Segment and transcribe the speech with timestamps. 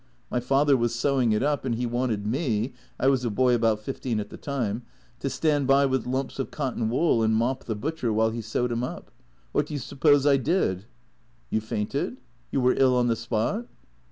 [0.31, 3.81] My father was sewing it up, and he wanted me— I was a boy about
[3.81, 4.81] fifteen at the time—
[5.19, 8.71] to stand by with lumps of cotton wool and mop the butcher while he sewed
[8.71, 9.11] him up.
[9.51, 10.85] What do you suppose I did?"
[11.51, 12.17] "You fainted?—
[12.51, 13.67] You were ill on the spot?"